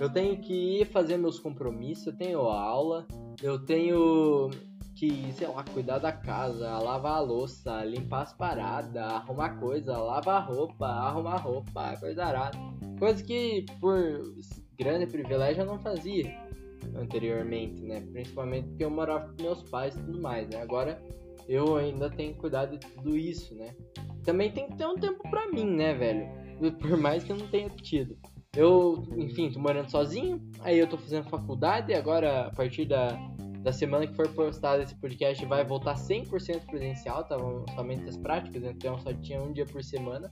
Eu 0.00 0.10
tenho 0.10 0.40
que 0.40 0.80
ir 0.80 0.86
fazer 0.86 1.18
meus 1.18 1.38
compromissos, 1.38 2.06
eu 2.06 2.16
tenho 2.16 2.40
aula, 2.40 3.06
eu 3.42 3.62
tenho 3.62 4.50
que, 4.94 5.32
sei 5.32 5.48
lá, 5.48 5.62
cuidar 5.64 5.98
da 5.98 6.12
casa, 6.12 6.78
lavar 6.78 7.16
a 7.16 7.20
louça, 7.20 7.84
limpar 7.84 8.22
as 8.22 8.32
paradas, 8.32 8.96
arrumar 8.96 9.60
coisa, 9.60 9.98
lavar 9.98 10.48
roupa, 10.48 10.86
arrumar 10.86 11.36
roupa, 11.36 11.94
coisa 11.98 12.24
arada. 12.24 12.58
Coisa 12.98 13.22
que 13.22 13.66
por 13.80 14.22
grande 14.78 15.06
privilégio 15.06 15.62
eu 15.62 15.66
não 15.66 15.78
fazia 15.78 16.34
anteriormente, 16.96 17.82
né? 17.82 18.00
Principalmente 18.12 18.68
porque 18.68 18.84
eu 18.84 18.90
morava 18.90 19.32
com 19.32 19.42
meus 19.42 19.62
pais 19.64 19.94
e 19.94 20.02
tudo 20.02 20.20
mais, 20.20 20.48
né? 20.48 20.60
Agora 20.60 21.00
eu 21.48 21.76
ainda 21.76 22.10
tenho 22.10 22.34
que 22.34 22.40
cuidar 22.40 22.66
de 22.66 22.78
tudo 22.78 23.16
isso, 23.16 23.54
né? 23.54 23.74
Também 24.24 24.50
tem 24.50 24.68
que 24.68 24.76
ter 24.76 24.86
um 24.86 24.94
tempo 24.94 25.22
pra 25.30 25.50
mim, 25.50 25.64
né, 25.64 25.94
velho? 25.94 26.28
Por 26.78 26.96
mais 26.96 27.24
que 27.24 27.32
eu 27.32 27.36
não 27.36 27.48
tenha 27.48 27.68
tido. 27.68 28.16
Eu, 28.54 29.02
enfim, 29.16 29.50
tô 29.50 29.58
morando 29.58 29.90
sozinho, 29.90 30.40
aí 30.60 30.78
eu 30.78 30.86
tô 30.86 30.98
fazendo 30.98 31.28
faculdade, 31.28 31.94
agora 31.94 32.48
a 32.48 32.50
partir 32.50 32.84
da, 32.84 33.08
da 33.62 33.72
semana 33.72 34.06
que 34.06 34.14
for 34.14 34.28
postado 34.28 34.82
esse 34.82 34.94
podcast 34.94 35.42
vai 35.46 35.64
voltar 35.64 35.94
100% 35.94 36.66
presencial, 36.66 37.22
estavam 37.22 37.64
somente 37.74 38.06
as 38.06 38.16
práticas, 38.18 38.62
então 38.62 38.98
só 38.98 39.10
tinha 39.14 39.40
um 39.40 39.54
dia 39.54 39.64
por 39.64 39.82
semana, 39.82 40.30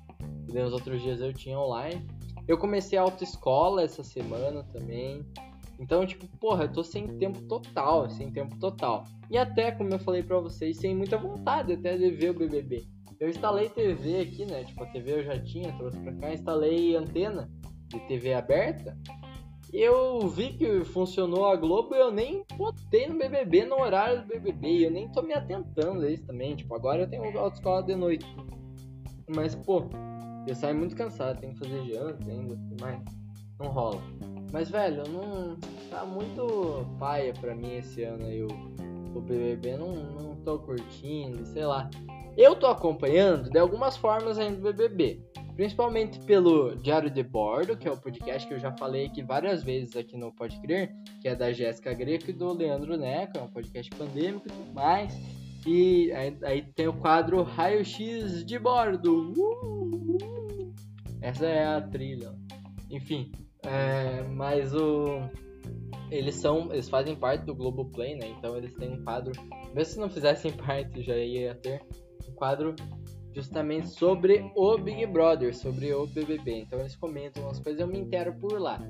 e 0.52 0.58
os 0.58 0.72
outros 0.74 1.00
dias 1.00 1.22
eu 1.22 1.32
tinha 1.32 1.58
online. 1.58 2.06
Eu 2.50 2.58
comecei 2.58 2.98
a 2.98 3.02
autoescola 3.02 3.84
essa 3.84 4.02
semana 4.02 4.64
também, 4.72 5.24
então, 5.78 6.04
tipo, 6.04 6.26
porra, 6.38 6.64
eu 6.64 6.72
tô 6.72 6.82
sem 6.82 7.06
tempo 7.06 7.40
total, 7.42 8.10
sem 8.10 8.28
tempo 8.32 8.58
total. 8.58 9.04
E 9.30 9.38
até, 9.38 9.70
como 9.70 9.90
eu 9.90 10.00
falei 10.00 10.24
pra 10.24 10.40
vocês, 10.40 10.76
sem 10.76 10.92
muita 10.92 11.16
vontade 11.16 11.72
até 11.72 11.96
de 11.96 12.10
ver 12.10 12.30
o 12.30 12.34
BBB. 12.34 12.88
Eu 13.20 13.28
instalei 13.28 13.68
TV 13.68 14.18
aqui, 14.18 14.44
né? 14.46 14.64
Tipo, 14.64 14.82
a 14.82 14.86
TV 14.86 15.12
eu 15.12 15.22
já 15.22 15.38
tinha, 15.38 15.72
trouxe 15.78 15.96
pra 16.00 16.12
cá, 16.12 16.34
instalei 16.34 16.96
antena 16.96 17.48
de 17.86 18.00
TV 18.08 18.34
aberta. 18.34 18.98
Eu 19.72 20.26
vi 20.26 20.54
que 20.54 20.82
funcionou 20.86 21.46
a 21.46 21.54
Globo 21.54 21.94
eu 21.94 22.10
nem 22.10 22.44
botei 22.56 23.06
no 23.06 23.16
BBB 23.16 23.64
no 23.64 23.76
horário 23.80 24.22
do 24.22 24.26
BBB. 24.26 24.86
Eu 24.86 24.90
nem 24.90 25.08
tô 25.12 25.22
me 25.22 25.34
atentando 25.34 26.04
a 26.04 26.10
isso 26.10 26.26
também. 26.26 26.56
Tipo, 26.56 26.74
agora 26.74 27.02
eu 27.02 27.08
tenho 27.08 27.38
autoescola 27.38 27.80
de 27.84 27.94
noite. 27.94 28.26
Mas, 29.32 29.54
pô, 29.54 29.88
eu 30.46 30.54
saio 30.54 30.76
muito 30.76 30.96
cansado, 30.96 31.40
tenho 31.40 31.52
que 31.52 31.58
fazer 31.58 31.84
janta 31.84 32.30
ainda, 32.30 32.58
mas 32.80 33.02
não 33.58 33.68
rola. 33.68 34.00
Mas, 34.52 34.70
velho, 34.70 35.04
não. 35.08 35.56
Tá 35.90 36.04
muito 36.04 36.86
paia 36.98 37.32
pra 37.34 37.54
mim 37.54 37.74
esse 37.74 38.02
ano 38.04 38.24
aí 38.24 38.42
o, 38.42 38.48
o 39.14 39.20
BBB. 39.20 39.76
Não, 39.76 39.92
não 39.92 40.36
tô 40.36 40.58
curtindo, 40.58 41.44
sei 41.46 41.64
lá. 41.64 41.90
Eu 42.36 42.54
tô 42.54 42.66
acompanhando 42.66 43.50
de 43.50 43.58
algumas 43.58 43.96
formas 43.96 44.38
ainda 44.38 44.58
o 44.58 44.72
BBB. 44.72 45.20
Principalmente 45.56 46.18
pelo 46.20 46.74
Diário 46.76 47.10
de 47.10 47.22
Bordo, 47.22 47.76
que 47.76 47.86
é 47.86 47.92
o 47.92 47.96
podcast 47.96 48.48
que 48.48 48.54
eu 48.54 48.58
já 48.58 48.72
falei 48.76 49.06
aqui 49.06 49.22
várias 49.22 49.62
vezes 49.62 49.94
aqui 49.96 50.16
no 50.16 50.32
Pode 50.32 50.58
Crer, 50.60 50.94
que 51.20 51.28
é 51.28 51.34
da 51.34 51.52
Jéssica 51.52 51.92
Greco 51.92 52.30
e 52.30 52.32
do 52.32 52.52
Leandro 52.52 52.96
Neco, 52.96 53.36
é 53.36 53.42
um 53.42 53.48
podcast 53.48 53.90
pandêmico 53.90 54.46
e 54.46 54.50
tudo 54.50 54.72
mais. 54.72 55.12
E 55.66 56.10
aí, 56.12 56.38
aí 56.42 56.62
tem 56.62 56.88
o 56.88 56.92
quadro 56.92 57.42
Raio 57.42 57.84
X 57.84 58.44
de 58.44 58.58
Bordo. 58.58 59.32
Uh, 59.36 60.16
uh. 60.16 60.74
Essa 61.20 61.46
é 61.46 61.66
a 61.66 61.80
trilha. 61.80 62.34
Enfim, 62.90 63.30
é, 63.62 64.22
mas 64.22 64.74
o 64.74 65.28
eles 66.10 66.34
são, 66.36 66.72
eles 66.72 66.88
fazem 66.88 67.14
parte 67.14 67.44
do 67.44 67.54
Globoplay, 67.54 68.16
né? 68.16 68.28
Então 68.36 68.56
eles 68.56 68.74
têm 68.74 68.92
um 68.92 69.04
quadro, 69.04 69.32
mesmo 69.72 69.92
se 69.92 70.00
não 70.00 70.10
fizessem 70.10 70.52
parte, 70.58 71.02
já 71.02 71.16
ia 71.16 71.54
ter 71.54 71.80
um 72.28 72.32
quadro 72.32 72.74
justamente 73.32 73.88
sobre 73.88 74.50
o 74.56 74.76
Big 74.76 75.06
Brother, 75.06 75.54
sobre 75.54 75.92
o 75.94 76.06
BBB. 76.06 76.62
Então 76.62 76.80
eles 76.80 76.96
comentam 76.96 77.44
umas 77.44 77.60
coisas, 77.60 77.80
eu 77.80 77.86
me 77.86 77.98
intero 77.98 78.34
por 78.34 78.60
lá. 78.60 78.80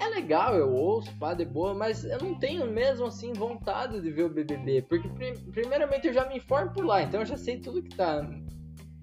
É 0.00 0.08
legal, 0.08 0.54
eu 0.54 0.72
ouço, 0.72 1.12
pá, 1.18 1.34
de 1.34 1.44
boa, 1.44 1.74
mas 1.74 2.04
eu 2.04 2.18
não 2.18 2.34
tenho 2.34 2.66
mesmo 2.70 3.06
assim 3.06 3.32
vontade 3.32 4.00
de 4.00 4.10
ver 4.10 4.24
o 4.24 4.30
BBB, 4.30 4.82
porque 4.82 5.08
primeiramente 5.50 6.06
eu 6.06 6.12
já 6.12 6.26
me 6.28 6.36
informo 6.36 6.72
por 6.72 6.84
lá, 6.84 7.02
então 7.02 7.20
eu 7.20 7.26
já 7.26 7.36
sei 7.36 7.58
tudo 7.58 7.82
que 7.82 7.96
tá 7.96 8.28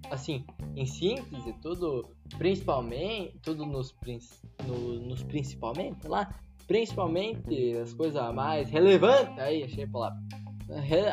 assim, 0.10 0.46
em 0.76 0.86
síntese, 0.86 1.54
tudo 1.62 2.10
principalmente, 2.38 3.38
tudo 3.42 3.66
nos, 3.66 3.96
no, 4.66 5.00
nos 5.00 5.24
principalmente 5.24 6.08
lá, 6.08 6.34
principalmente 6.68 7.76
as 7.78 7.94
coisas 7.94 8.34
mais 8.34 8.70
relevantes, 8.70 9.38
aí 9.40 9.64
achei 9.64 9.84
a 9.84 9.88
palavra, 9.88 10.20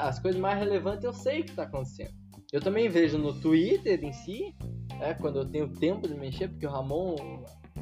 as 0.00 0.18
coisas 0.18 0.40
mais 0.40 0.58
relevantes 0.58 1.04
eu 1.04 1.12
sei 1.12 1.40
o 1.40 1.44
que 1.44 1.50
está 1.50 1.64
acontecendo. 1.64 2.14
Eu 2.52 2.60
também 2.60 2.88
vejo 2.88 3.16
no 3.16 3.32
Twitter 3.32 4.04
em 4.04 4.12
si, 4.12 4.54
é, 5.00 5.14
quando 5.14 5.38
eu 5.38 5.48
tenho 5.48 5.68
tempo 5.68 6.06
de 6.06 6.14
mexer, 6.14 6.48
porque 6.48 6.66
o 6.66 6.70
Ramon, 6.70 7.16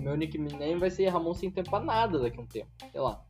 meu 0.01 0.17
nickname 0.17 0.79
vai 0.79 0.91
ser 0.91 1.09
Ramon 1.09 1.35
sem 1.35 1.51
tempo 1.51 1.71
pra 1.71 1.81
nada 1.81 2.19
daqui 2.19 2.39
a 2.39 2.43
um 2.43 2.47
tempo, 2.47 2.71
sei 2.91 3.01
lá. 3.01 3.23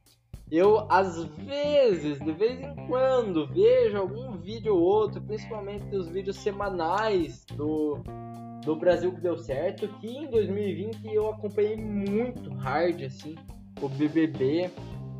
Eu, 0.51 0.91
às 0.91 1.25
vezes, 1.25 2.19
de 2.19 2.33
vez 2.33 2.61
em 2.61 2.75
quando, 2.89 3.47
vejo 3.47 3.97
algum 3.97 4.33
vídeo 4.33 4.75
ou 4.75 4.83
outro, 4.83 5.21
principalmente 5.21 5.95
os 5.95 6.09
vídeos 6.09 6.37
semanais 6.39 7.45
do, 7.55 7.99
do 8.65 8.75
Brasil 8.75 9.13
que 9.13 9.21
deu 9.21 9.39
certo, 9.39 9.87
que 10.01 10.09
em 10.09 10.29
2020 10.29 11.07
eu 11.07 11.31
acompanhei 11.31 11.77
muito 11.77 12.51
hard, 12.55 13.01
assim, 13.03 13.37
o 13.81 13.89
BBB, 13.89 14.71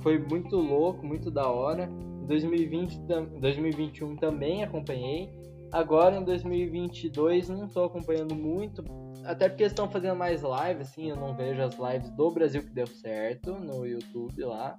foi 0.01 0.19
muito 0.19 0.57
louco, 0.57 1.07
muito 1.07 1.31
da 1.31 1.49
hora. 1.49 1.89
Em 2.23 2.27
2020, 2.27 2.99
2021 3.41 4.17
também 4.17 4.65
acompanhei. 4.65 5.31
Agora 5.73 6.17
em 6.17 6.25
2022 6.25 7.49
não 7.49 7.67
estou 7.67 7.85
acompanhando 7.85 8.35
muito, 8.35 8.83
até 9.25 9.49
porque 9.49 9.65
estão 9.65 9.89
fazendo 9.89 10.17
mais 10.17 10.43
lives, 10.43 10.89
assim, 10.89 11.11
eu 11.11 11.17
não 11.17 11.35
vejo 11.35 11.63
as 11.63 11.77
lives 11.77 12.11
do 12.11 12.31
Brasil 12.31 12.63
que 12.63 12.71
deu 12.71 12.87
certo 12.87 13.53
no 13.53 13.87
YouTube 13.87 14.43
lá. 14.45 14.79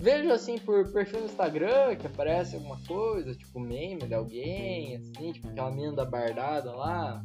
Vejo 0.00 0.30
assim 0.30 0.58
por 0.58 0.86
perfil 0.92 1.20
no 1.20 1.26
Instagram 1.26 1.96
que 1.96 2.06
aparece 2.06 2.54
alguma 2.54 2.78
coisa, 2.86 3.34
tipo 3.34 3.58
meme 3.58 4.06
de 4.06 4.14
alguém, 4.14 4.96
assim, 4.96 5.32
tipo 5.32 5.48
aquela 5.48 5.70
menina 5.70 5.96
da 5.96 6.04
bardada 6.04 6.70
lá, 6.72 7.24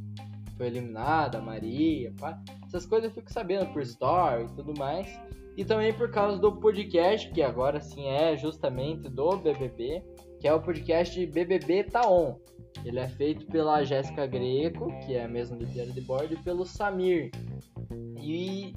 foi 0.57 0.67
eliminada, 0.67 1.39
Maria, 1.39 2.11
pá. 2.19 2.41
Essas 2.65 2.85
coisas 2.85 3.09
eu 3.09 3.15
fico 3.15 3.31
sabendo 3.31 3.71
por 3.71 3.81
story 3.83 4.45
e 4.45 4.55
tudo 4.55 4.73
mais. 4.77 5.07
E 5.55 5.63
também 5.63 5.93
por 5.93 6.09
causa 6.09 6.39
do 6.39 6.55
podcast, 6.55 7.29
que 7.31 7.43
agora 7.43 7.79
sim 7.79 8.07
é 8.07 8.35
justamente 8.35 9.07
do 9.07 9.37
BBB, 9.37 10.03
que 10.39 10.47
é 10.47 10.53
o 10.53 10.59
podcast 10.59 11.23
BBB 11.27 11.83
Tá 11.83 12.09
On. 12.09 12.39
Ele 12.85 12.99
é 12.99 13.07
feito 13.07 13.45
pela 13.47 13.83
Jéssica 13.83 14.25
Greco, 14.25 14.87
que 15.05 15.15
é 15.15 15.23
a 15.23 15.27
mesma 15.27 15.57
do 15.57 15.65
Diário 15.65 15.93
de 15.93 16.01
Bordo, 16.01 16.33
e 16.33 16.37
pelo 16.37 16.65
Samir. 16.65 17.31
E 18.21 18.73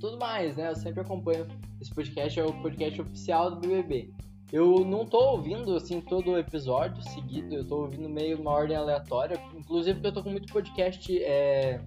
tudo 0.00 0.18
mais, 0.18 0.56
né? 0.56 0.68
Eu 0.68 0.76
sempre 0.76 1.00
acompanho. 1.00 1.46
Esse 1.80 1.94
podcast 1.94 2.38
é 2.38 2.44
o 2.44 2.52
podcast 2.62 3.00
oficial 3.00 3.50
do 3.50 3.60
BBB. 3.60 4.10
Eu 4.52 4.84
não 4.84 5.06
tô 5.06 5.18
ouvindo, 5.18 5.74
assim, 5.74 6.00
todo 6.00 6.32
o 6.32 6.38
episódio 6.38 7.02
seguido, 7.02 7.54
eu 7.54 7.66
tô 7.66 7.82
ouvindo 7.82 8.08
meio 8.08 8.38
uma 8.38 8.50
ordem 8.50 8.76
aleatória. 8.76 9.40
Inclusive 9.56 9.94
porque 9.94 10.08
eu 10.08 10.12
tô 10.12 10.22
com 10.22 10.30
muito 10.30 10.52
podcast 10.52 11.22
é, 11.22 11.80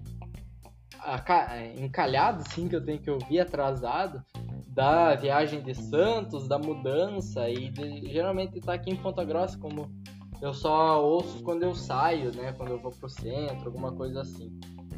encalhado, 1.78 2.42
assim, 2.46 2.68
que 2.68 2.74
eu 2.74 2.84
tenho 2.84 2.98
que 2.98 3.10
ouvir 3.10 3.40
atrasado. 3.40 4.22
Da 4.66 5.14
viagem 5.14 5.62
de 5.62 5.74
Santos, 5.74 6.46
da 6.48 6.58
mudança 6.58 7.48
e 7.48 7.70
de, 7.70 8.12
geralmente 8.12 8.60
tá 8.60 8.74
aqui 8.74 8.90
em 8.90 8.96
Ponta 8.96 9.24
Grossa, 9.24 9.56
como 9.56 9.90
eu 10.40 10.52
só 10.52 11.02
ouço 11.02 11.42
quando 11.42 11.62
eu 11.62 11.74
saio, 11.74 12.34
né? 12.34 12.52
Quando 12.52 12.70
eu 12.70 12.78
vou 12.78 12.92
pro 12.92 13.08
centro, 13.08 13.66
alguma 13.66 13.92
coisa 13.92 14.20
assim. 14.20 14.50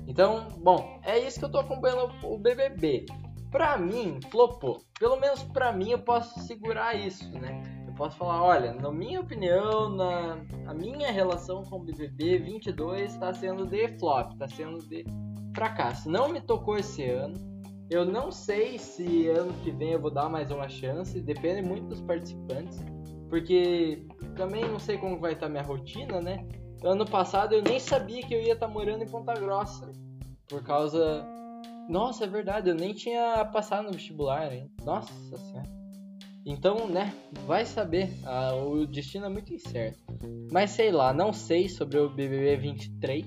Então, 0.06 0.48
bom, 0.58 0.98
é 1.04 1.18
isso 1.18 1.38
que 1.38 1.44
eu 1.44 1.50
tô 1.50 1.58
acompanhando 1.58 2.10
o 2.22 2.38
BBB. 2.38 3.06
Pra 3.50 3.78
mim, 3.78 4.18
flopou. 4.30 4.82
Pelo 4.98 5.18
menos 5.20 5.42
pra 5.42 5.72
mim 5.72 5.90
eu 5.90 5.98
posso 5.98 6.40
segurar 6.40 6.94
isso, 6.94 7.30
né? 7.38 7.62
Eu 7.86 7.94
posso 7.94 8.16
falar, 8.16 8.42
olha, 8.42 8.72
na 8.74 8.90
minha 8.90 9.20
opinião, 9.20 9.88
na 9.88 10.38
a 10.66 10.74
minha 10.74 11.10
relação 11.10 11.62
com 11.62 11.76
o 11.76 11.84
BBB 11.84 12.38
22 12.38 13.14
está 13.14 13.32
sendo 13.32 13.66
de 13.66 13.88
flop, 13.98 14.32
está 14.32 14.48
sendo 14.48 14.78
de 14.86 15.04
fracasso. 15.54 16.10
Não 16.10 16.28
me 16.28 16.40
tocou 16.40 16.76
esse 16.76 17.04
ano. 17.04 17.34
Eu 17.90 18.04
não 18.04 18.30
sei 18.30 18.78
se 18.78 19.28
ano 19.28 19.52
que 19.64 19.70
vem 19.70 19.92
eu 19.92 20.00
vou 20.00 20.10
dar 20.10 20.28
mais 20.28 20.50
uma 20.50 20.68
chance, 20.68 21.18
depende 21.20 21.66
muito 21.66 21.86
dos 21.86 22.02
participantes, 22.02 22.84
porque 23.28 24.06
também 24.36 24.64
não 24.68 24.78
sei 24.78 24.98
como 24.98 25.18
vai 25.18 25.32
estar 25.32 25.48
minha 25.48 25.62
rotina, 25.62 26.20
né? 26.20 26.46
Ano 26.82 27.04
passado 27.04 27.54
eu 27.54 27.62
nem 27.62 27.80
sabia 27.80 28.22
que 28.22 28.34
eu 28.34 28.40
ia 28.40 28.52
estar 28.52 28.68
morando 28.68 29.02
em 29.02 29.08
Ponta 29.08 29.34
Grossa, 29.34 29.90
por 30.48 30.62
causa. 30.62 31.26
Nossa, 31.88 32.24
é 32.24 32.28
verdade, 32.28 32.70
eu 32.70 32.74
nem 32.74 32.92
tinha 32.92 33.44
passado 33.46 33.86
no 33.86 33.92
vestibular, 33.92 34.52
hein? 34.52 34.70
Nossa 34.84 35.12
senhora. 35.36 35.78
Então, 36.44 36.88
né, 36.88 37.12
vai 37.46 37.66
saber, 37.66 38.10
ah, 38.24 38.54
o 38.54 38.86
destino 38.86 39.26
é 39.26 39.28
muito 39.28 39.52
incerto. 39.52 40.02
Mas 40.50 40.70
sei 40.70 40.90
lá, 40.90 41.12
não 41.12 41.32
sei 41.32 41.68
sobre 41.68 41.98
o 41.98 42.08
BBB 42.08 42.56
23, 42.56 43.26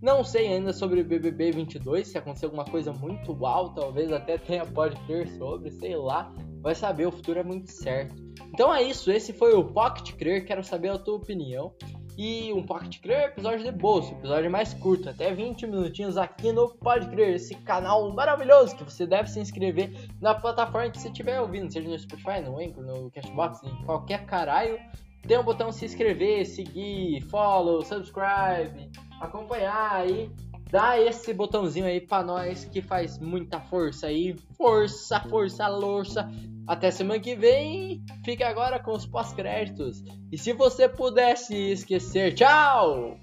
não 0.00 0.24
sei 0.24 0.48
ainda 0.48 0.72
sobre 0.72 1.00
o 1.00 1.04
BBB 1.04 1.50
22, 1.50 2.08
se 2.08 2.18
acontecer 2.18 2.46
alguma 2.46 2.64
coisa 2.64 2.92
muito 2.92 3.32
uau, 3.32 3.74
talvez 3.74 4.12
até 4.12 4.38
tenha 4.38 4.64
pode 4.64 4.98
ter 5.06 5.26
sobre, 5.36 5.70
sei 5.72 5.96
lá. 5.96 6.32
Vai 6.60 6.74
saber, 6.74 7.06
o 7.06 7.12
futuro 7.12 7.40
é 7.40 7.42
muito 7.42 7.70
certo. 7.70 8.23
Então 8.52 8.74
é 8.74 8.82
isso, 8.82 9.10
esse 9.10 9.32
foi 9.32 9.54
o 9.54 9.64
Pocket 9.64 10.12
Crer, 10.16 10.44
quero 10.44 10.62
saber 10.62 10.90
a 10.90 10.98
tua 10.98 11.16
opinião. 11.16 11.72
E 12.16 12.52
um 12.52 12.62
Pocket 12.62 13.00
Crer 13.00 13.18
é 13.18 13.24
episódio 13.26 13.64
de 13.64 13.72
bolso, 13.72 14.12
episódio 14.12 14.48
mais 14.48 14.72
curto, 14.72 15.08
até 15.08 15.34
20 15.34 15.66
minutinhos 15.66 16.16
aqui 16.16 16.52
no 16.52 16.68
Pode 16.68 17.08
Crer, 17.08 17.34
esse 17.34 17.56
canal 17.56 18.08
maravilhoso 18.12 18.76
que 18.76 18.84
você 18.84 19.04
deve 19.04 19.28
se 19.28 19.40
inscrever 19.40 19.90
na 20.20 20.32
plataforma 20.32 20.90
que 20.90 21.00
você 21.00 21.08
estiver 21.08 21.40
ouvindo, 21.40 21.72
seja 21.72 21.88
no 21.88 21.98
Spotify, 21.98 22.40
no 22.40 22.60
Anchor, 22.60 22.84
no 22.84 23.10
Cashbox, 23.10 23.62
em 23.64 23.84
qualquer 23.84 24.24
caralho 24.26 24.78
tem 25.26 25.38
o 25.38 25.42
botão 25.42 25.72
se 25.72 25.86
inscrever, 25.86 26.46
seguir, 26.46 27.22
follow, 27.22 27.82
subscribe, 27.82 28.90
acompanhar 29.20 29.92
aí. 29.92 30.30
Dá 30.74 31.00
esse 31.00 31.32
botãozinho 31.32 31.86
aí 31.86 32.00
pra 32.00 32.24
nós 32.24 32.64
que 32.64 32.82
faz 32.82 33.16
muita 33.20 33.60
força 33.60 34.08
aí. 34.08 34.34
Força, 34.56 35.20
força, 35.20 35.68
louça. 35.68 36.28
Até 36.66 36.90
semana 36.90 37.20
que 37.20 37.36
vem. 37.36 38.04
Fica 38.24 38.48
agora 38.48 38.80
com 38.80 38.90
os 38.90 39.06
pós-créditos. 39.06 40.02
E 40.32 40.36
se 40.36 40.52
você 40.52 40.88
pudesse 40.88 41.54
esquecer, 41.54 42.34
tchau! 42.34 43.16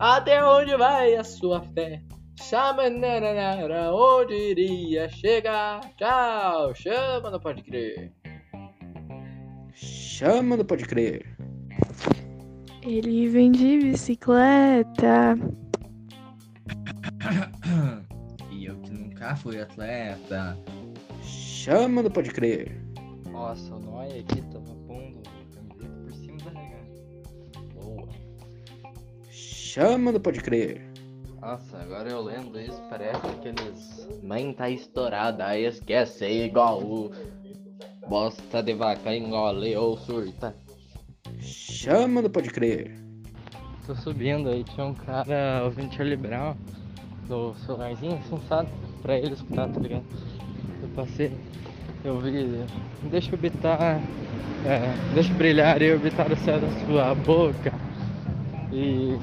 Até 0.00 0.42
onde 0.42 0.74
vai 0.78 1.14
a 1.14 1.22
sua 1.22 1.60
fé? 1.60 2.00
Chamanara, 2.40 3.92
onde 3.92 4.34
iria 4.34 5.06
chegar? 5.10 5.80
Tchau! 5.98 6.74
Chama, 6.74 7.30
não 7.30 7.38
pode 7.38 7.62
crer. 7.64 8.14
Chama, 9.74 10.56
não 10.56 10.64
pode 10.64 10.86
crer. 10.86 11.36
Ele 12.82 13.28
vem 13.28 13.52
de 13.52 13.78
bicicleta. 13.90 15.36
E 18.50 18.66
eu 18.66 18.76
que 18.76 18.90
nunca 18.90 19.34
fui 19.34 19.60
atleta. 19.60 20.56
Chama, 21.22 22.02
não 22.02 22.10
pode 22.10 22.30
crer. 22.30 22.80
Nossa, 23.30 23.74
o 23.74 23.80
Noia 23.80 24.20
aqui 24.20 24.40
tava 24.42 24.74
pondo 24.86 25.20
a 25.26 25.56
camiseta 25.56 26.00
por 26.04 26.12
cima 26.12 26.38
da 26.38 26.50
regata. 26.50 27.60
Boa. 27.74 28.08
Chama, 29.30 30.12
não 30.12 30.20
pode 30.20 30.40
crer. 30.40 30.80
Nossa, 31.40 31.78
agora 31.78 32.10
eu 32.10 32.22
lendo 32.22 32.60
isso, 32.60 32.80
parece 32.88 33.26
aqueles. 33.26 34.08
Mãe 34.22 34.52
tá 34.52 34.70
estourada, 34.70 35.46
aí 35.46 35.64
esquece 35.64 36.26
igual 36.26 36.80
o. 36.80 37.10
Bosta 38.08 38.62
de 38.62 38.74
vaca 38.74 39.16
engole 39.16 39.74
ou 39.76 39.96
surta. 39.96 40.54
Chama, 41.40 42.22
não 42.22 42.30
pode 42.30 42.50
crer. 42.50 42.94
Tô 43.86 43.96
subindo 43.96 44.48
aí, 44.48 44.62
tinha 44.62 44.86
um 44.86 44.94
cara 44.94 45.62
ouvindo 45.64 45.92
Charlie 45.92 46.16
Brown 46.16 46.54
no 47.28 47.54
celularzinho, 47.66 48.14
assim, 48.14 48.40
sabe? 48.48 48.68
Pra 49.02 49.18
ele 49.18 49.34
escutar, 49.34 49.68
tá 49.68 49.80
ligado? 49.80 50.04
Eu 50.82 50.88
passei, 50.94 51.32
eu 52.04 52.20
vi. 52.20 52.64
Deixa 53.10 53.30
eu 53.30 53.38
habitar. 53.38 54.00
É, 54.66 54.80
deixa 55.12 55.32
brilhar 55.34 55.80
e 55.82 55.92
habitar 55.92 56.30
o 56.32 56.36
céu 56.36 56.58
da 56.58 56.68
sua 56.86 57.14
boca. 57.14 57.72
E 58.72 59.18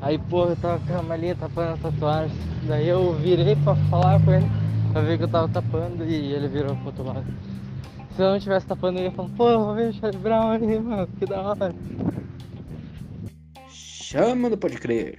aí, 0.00 0.18
porra, 0.18 0.50
eu 0.50 0.56
tava 0.56 0.78
com 0.86 0.98
a 0.98 1.02
malinha 1.02 1.34
tapando 1.34 1.74
a 1.74 1.90
tatuagem. 1.90 2.36
Daí 2.68 2.88
eu 2.88 3.12
virei 3.14 3.56
pra 3.56 3.74
falar 3.90 4.24
com 4.24 4.32
ele, 4.32 4.46
pra 4.92 5.02
ver 5.02 5.18
que 5.18 5.24
eu 5.24 5.28
tava 5.28 5.48
tapando 5.48 6.04
e 6.04 6.32
ele 6.32 6.48
virou 6.48 6.76
pro 6.76 6.86
outro 6.86 7.04
lado. 7.04 7.26
Se 8.14 8.22
eu 8.22 8.30
não 8.30 8.38
tivesse 8.38 8.66
tapando, 8.66 9.00
eu 9.00 9.06
ia 9.06 9.10
falar, 9.10 9.28
vou 9.36 9.74
ver 9.74 9.90
o 9.90 9.92
Charlie 9.92 10.20
Brown 10.20 10.50
aí, 10.52 10.78
mano, 10.78 11.08
que 11.18 11.26
da 11.26 11.42
hora. 11.42 11.74
Chama, 13.68 14.48
não 14.48 14.56
pode 14.56 14.78
crer. 14.78 15.18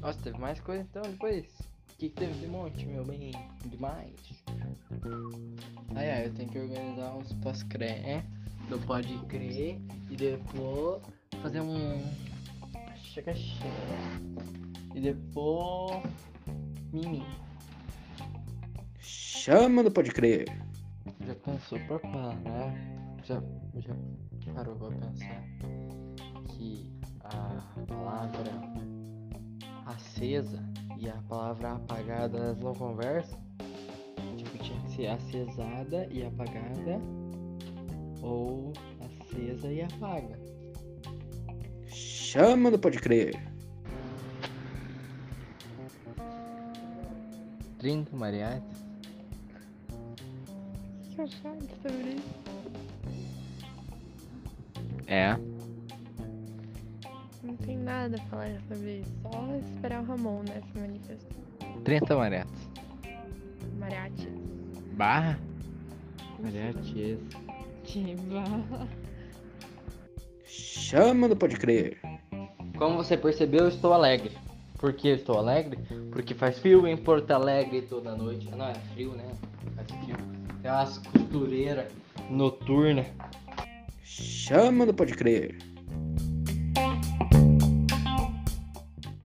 Nossa, 0.00 0.18
teve 0.22 0.38
mais 0.38 0.58
coisa 0.60 0.82
então 0.82 1.02
depois? 1.02 1.44
O 1.92 1.96
que, 1.98 2.08
que 2.08 2.14
teve 2.16 2.32
de 2.40 2.46
monte, 2.46 2.86
meu 2.86 3.04
bem? 3.04 3.32
Demais. 3.66 4.14
Ai, 5.94 6.10
ai, 6.10 6.26
eu 6.26 6.34
tenho 6.34 6.48
que 6.48 6.58
organizar 6.58 7.14
uns 7.16 7.32
pós-cré 7.34 8.24
do 8.70 8.78
Pode 8.86 9.14
Crer 9.26 9.78
e 10.08 10.16
depois 10.16 11.02
fazer 11.42 11.60
um. 11.60 12.02
Chega, 12.96 13.34
chega. 13.34 13.70
E 14.94 15.00
depois. 15.00 16.02
Mimi. 16.92 17.22
Chama, 18.98 19.82
não 19.82 19.90
pode 19.90 20.10
crer. 20.10 20.46
Já 21.26 21.34
pensou 21.34 21.78
pra 21.80 21.98
parar? 21.98 22.74
Já, 23.22 23.42
já 23.76 23.94
parou 24.54 24.74
pra 24.76 24.88
pensar 24.88 25.44
que 26.48 26.90
a 27.24 27.84
palavra 27.86 28.99
acesa 29.90 30.62
e 30.98 31.08
a 31.08 31.16
palavra 31.28 31.72
apagada 31.72 32.38
elas 32.38 32.58
não 32.60 32.74
conversam? 32.74 33.38
Tipo, 34.36 34.58
tinha 34.58 34.80
que 34.82 34.90
ser 34.92 35.06
acesada 35.08 36.06
e 36.10 36.24
apagada 36.24 37.00
ou 38.22 38.72
acesa 39.00 39.68
e 39.68 39.82
apaga. 39.82 40.38
Chama, 41.86 42.70
não 42.70 42.78
pode 42.78 42.98
crer. 42.98 43.34
30 47.78 48.14
mariachis? 48.14 48.62
O 51.02 51.14
que 51.14 51.20
eu 51.20 51.24
achava 51.24 51.58
sobre 51.82 52.10
isso? 52.14 52.40
É. 55.06 55.49
Não 57.60 57.66
tem 57.66 57.76
nada 57.76 58.16
a 58.16 58.20
falar 58.30 58.58
sobre 58.68 59.00
isso. 59.00 59.12
Só 59.22 59.56
esperar 59.56 60.02
o 60.02 60.06
Ramon, 60.06 60.42
né, 60.48 60.62
se 60.72 60.80
manifestar. 60.80 61.36
30 61.84 62.16
mariachis. 62.16 62.70
Mariachi. 63.78 64.28
Barra? 64.94 65.38
Mariachis. 66.38 67.18
Que 67.84 68.16
barra. 68.16 68.88
Chama, 70.46 71.28
não 71.28 71.36
pode 71.36 71.56
crer. 71.56 71.98
Como 72.78 72.96
você 72.96 73.16
percebeu, 73.16 73.64
eu 73.64 73.68
estou 73.68 73.92
alegre. 73.92 74.32
Por 74.78 74.94
que 74.94 75.08
eu 75.08 75.16
estou 75.16 75.36
alegre? 75.36 75.78
Porque 76.10 76.32
faz 76.32 76.58
frio 76.58 76.86
em 76.86 76.96
Porto 76.96 77.30
Alegre 77.30 77.82
toda 77.82 78.16
noite. 78.16 78.48
Não, 78.50 78.66
é 78.66 78.74
frio, 78.94 79.12
né? 79.12 79.30
Faz 79.76 79.90
frio. 80.02 80.16
Tem 80.62 80.70
umas 80.70 80.96
costureiras 80.98 81.92
noturnas. 82.30 83.06
Chama, 84.02 84.86
não 84.86 84.94
pode 84.94 85.12
crer. 85.12 85.58